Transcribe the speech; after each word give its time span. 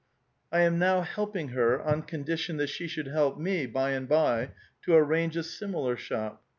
I 0.51 0.61
am 0.61 0.79
now 0.79 1.01
helping 1.01 1.49
her, 1.49 1.79
on 1.79 2.01
condition 2.01 2.57
that 2.57 2.69
she 2.71 2.87
should 2.87 3.05
help 3.05 3.37
me 3.37 3.67
by 3.67 3.91
and 3.91 4.09
by 4.09 4.49
to 4.81 4.95
arrange 4.95 5.37
a 5.37 5.43
similar 5.43 5.95
shop. 5.95 6.41